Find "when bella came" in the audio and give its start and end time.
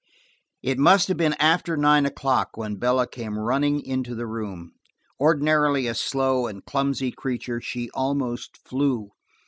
2.57-3.37